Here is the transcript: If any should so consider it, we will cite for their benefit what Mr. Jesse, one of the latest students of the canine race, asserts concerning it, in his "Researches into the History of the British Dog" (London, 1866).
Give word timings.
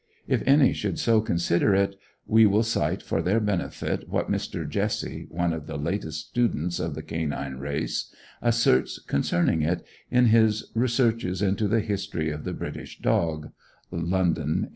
If 0.27 0.41
any 0.47 0.73
should 0.73 0.97
so 0.97 1.21
consider 1.21 1.75
it, 1.75 1.95
we 2.25 2.47
will 2.47 2.63
cite 2.63 3.03
for 3.03 3.21
their 3.21 3.39
benefit 3.39 4.09
what 4.09 4.31
Mr. 4.31 4.67
Jesse, 4.67 5.27
one 5.29 5.53
of 5.53 5.67
the 5.67 5.77
latest 5.77 6.27
students 6.29 6.79
of 6.79 6.95
the 6.95 7.03
canine 7.03 7.57
race, 7.57 8.11
asserts 8.41 8.97
concerning 8.97 9.61
it, 9.61 9.85
in 10.09 10.25
his 10.33 10.71
"Researches 10.73 11.43
into 11.43 11.67
the 11.67 11.81
History 11.81 12.31
of 12.31 12.45
the 12.45 12.53
British 12.53 12.97
Dog" 12.99 13.51
(London, 13.91 14.63
1866). 14.63 14.69